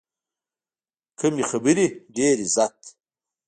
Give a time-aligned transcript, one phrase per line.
[1.19, 2.77] کم خبرې، ډېر عزت.